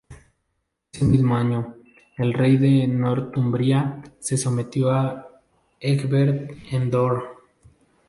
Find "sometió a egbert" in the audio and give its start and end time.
4.35-6.49